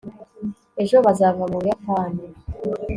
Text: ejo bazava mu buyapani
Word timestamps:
ejo 0.83 0.95
bazava 1.05 1.43
mu 1.51 1.57
buyapani 1.61 2.25